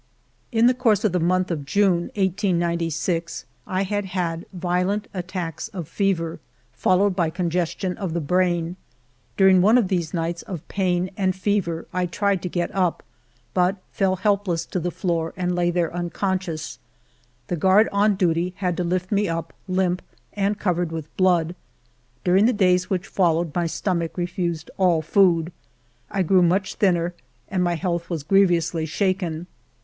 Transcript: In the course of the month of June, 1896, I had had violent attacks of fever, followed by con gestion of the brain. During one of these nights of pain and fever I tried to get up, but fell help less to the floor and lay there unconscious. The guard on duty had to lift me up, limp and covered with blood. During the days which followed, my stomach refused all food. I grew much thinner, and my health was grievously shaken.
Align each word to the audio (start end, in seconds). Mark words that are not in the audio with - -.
In 0.51 0.65
the 0.65 0.73
course 0.73 1.03
of 1.03 1.11
the 1.11 1.19
month 1.19 1.51
of 1.51 1.63
June, 1.63 2.05
1896, 2.15 3.45
I 3.67 3.83
had 3.83 4.05
had 4.05 4.47
violent 4.51 5.07
attacks 5.13 5.67
of 5.67 5.87
fever, 5.87 6.39
followed 6.73 7.15
by 7.15 7.29
con 7.29 7.51
gestion 7.51 7.95
of 7.97 8.13
the 8.15 8.19
brain. 8.19 8.77
During 9.37 9.61
one 9.61 9.77
of 9.77 9.89
these 9.89 10.11
nights 10.11 10.41
of 10.41 10.67
pain 10.67 11.11
and 11.15 11.35
fever 11.35 11.85
I 11.93 12.07
tried 12.07 12.41
to 12.41 12.49
get 12.49 12.73
up, 12.73 13.03
but 13.53 13.75
fell 13.91 14.15
help 14.15 14.47
less 14.47 14.65
to 14.65 14.79
the 14.79 14.89
floor 14.89 15.35
and 15.37 15.53
lay 15.53 15.69
there 15.69 15.93
unconscious. 15.93 16.79
The 17.45 17.55
guard 17.55 17.87
on 17.91 18.15
duty 18.15 18.53
had 18.57 18.77
to 18.77 18.83
lift 18.83 19.11
me 19.11 19.29
up, 19.29 19.53
limp 19.67 20.01
and 20.33 20.57
covered 20.57 20.91
with 20.91 21.15
blood. 21.15 21.53
During 22.23 22.47
the 22.47 22.53
days 22.53 22.89
which 22.89 23.05
followed, 23.05 23.53
my 23.53 23.67
stomach 23.67 24.17
refused 24.17 24.71
all 24.77 25.03
food. 25.03 25.51
I 26.09 26.23
grew 26.23 26.41
much 26.41 26.73
thinner, 26.73 27.13
and 27.49 27.63
my 27.63 27.75
health 27.75 28.09
was 28.09 28.23
grievously 28.23 28.87
shaken. 28.87 29.45